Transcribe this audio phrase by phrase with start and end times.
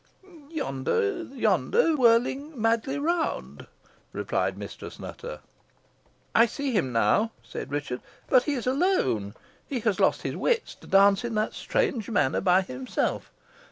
[0.49, 3.67] "Yonder, yonder, whirling madly round,"
[4.13, 5.41] replied Mistress Nutter.
[6.33, 9.35] "I see him now," said Richard, "but he is alone.
[9.67, 13.29] He has lost his wits to dance in that strange manner by himself.